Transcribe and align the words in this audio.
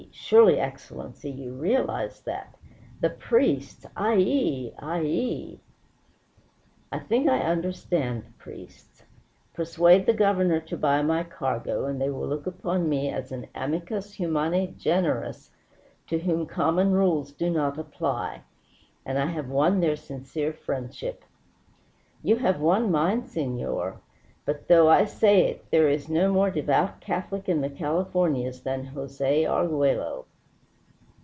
Surely, 0.13 0.59
Excellency, 0.59 1.29
you 1.29 1.53
realize 1.53 2.21
that? 2.21 2.55
The 3.01 3.09
priests! 3.11 3.85
Ay 3.95 4.15
yi! 4.15 4.73
Ay 4.79 4.99
yi!" 5.01 5.59
"I 6.91 6.99
think 6.99 7.29
I 7.29 7.39
understand 7.41 8.23
the 8.23 8.31
priests. 8.31 9.03
Persuade 9.53 10.05
the 10.07 10.13
Governor 10.13 10.59
to 10.59 10.75
buy 10.77 11.01
my 11.03 11.23
cargo 11.23 11.85
and 11.85 12.01
they 12.01 12.09
will 12.09 12.27
look 12.27 12.47
upon 12.47 12.89
me 12.89 13.09
as 13.09 13.31
an 13.31 13.45
amicus 13.53 14.13
humani 14.15 14.73
generis 14.77 15.51
to 16.07 16.19
whom 16.19 16.45
common 16.47 16.93
rules 16.93 17.31
do 17.31 17.49
not 17.51 17.77
apply. 17.77 18.41
And 19.05 19.19
I 19.19 19.27
have 19.27 19.49
won 19.49 19.81
their 19.81 19.95
sincere 19.95 20.51
friendship." 20.51 21.23
"You 22.23 22.37
have 22.37 22.59
won 22.59 22.89
mine, 22.89 23.27
senor. 23.27 24.01
But, 24.43 24.67
though 24.67 24.89
I 24.89 25.05
say 25.05 25.45
it, 25.47 25.69
there 25.69 25.87
is 25.87 26.09
no 26.09 26.33
more 26.33 26.49
devout 26.49 26.99
Catholic 26.99 27.47
in 27.47 27.61
the 27.61 27.69
Californias 27.69 28.61
than 28.63 28.85
Jose 28.85 29.45
Arguello. 29.45 30.25